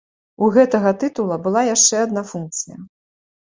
У 0.45 0.47
гэтага 0.55 0.93
тытула 1.03 1.37
была 1.45 1.61
яшчэ 1.75 1.95
адна 2.07 2.25
функцыя. 2.31 2.81